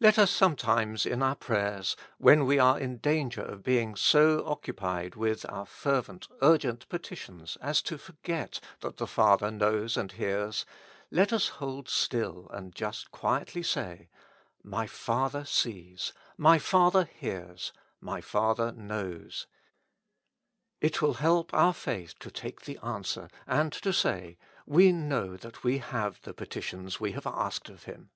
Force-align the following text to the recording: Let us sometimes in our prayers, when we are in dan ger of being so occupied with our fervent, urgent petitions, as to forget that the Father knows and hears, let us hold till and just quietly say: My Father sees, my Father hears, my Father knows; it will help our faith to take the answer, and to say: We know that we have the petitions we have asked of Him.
Let 0.00 0.18
us 0.18 0.32
sometimes 0.32 1.06
in 1.06 1.22
our 1.22 1.36
prayers, 1.36 1.94
when 2.16 2.46
we 2.46 2.58
are 2.58 2.80
in 2.80 2.98
dan 2.98 3.30
ger 3.30 3.42
of 3.42 3.62
being 3.62 3.94
so 3.94 4.44
occupied 4.44 5.14
with 5.14 5.46
our 5.48 5.66
fervent, 5.66 6.26
urgent 6.42 6.88
petitions, 6.88 7.56
as 7.62 7.80
to 7.82 7.96
forget 7.96 8.58
that 8.80 8.96
the 8.96 9.06
Father 9.06 9.52
knows 9.52 9.96
and 9.96 10.10
hears, 10.10 10.66
let 11.12 11.32
us 11.32 11.46
hold 11.46 11.86
till 11.86 12.48
and 12.48 12.74
just 12.74 13.12
quietly 13.12 13.62
say: 13.62 14.08
My 14.64 14.88
Father 14.88 15.44
sees, 15.44 16.12
my 16.36 16.58
Father 16.58 17.04
hears, 17.04 17.72
my 18.00 18.20
Father 18.20 18.72
knows; 18.72 19.46
it 20.80 21.00
will 21.00 21.14
help 21.14 21.54
our 21.54 21.72
faith 21.72 22.18
to 22.18 22.32
take 22.32 22.62
the 22.62 22.78
answer, 22.78 23.30
and 23.46 23.72
to 23.74 23.92
say: 23.92 24.38
We 24.66 24.90
know 24.90 25.36
that 25.36 25.62
we 25.62 25.78
have 25.78 26.20
the 26.22 26.34
petitions 26.34 26.98
we 26.98 27.12
have 27.12 27.28
asked 27.28 27.68
of 27.68 27.84
Him. 27.84 28.10